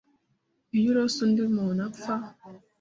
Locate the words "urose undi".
0.91-1.41